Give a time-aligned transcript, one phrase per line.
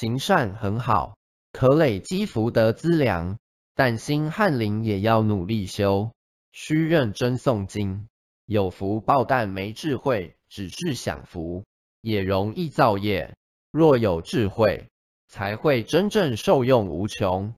[0.00, 1.18] 行善很好
[1.50, 3.36] 可累积福德资粮
[3.74, 6.12] 但心汉灵也要努力修
[6.52, 8.08] 需认真诵经
[8.46, 11.64] 有福报但没智慧只是享福
[12.00, 13.34] 也容易造业
[13.72, 14.86] 若有智慧
[15.26, 17.56] 才会真正受用无穷。